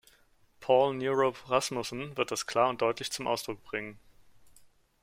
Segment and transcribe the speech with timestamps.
[0.61, 3.99] Poul Nyrup Rasmussen wird das klar und deutlich zum Ausdruck bringen.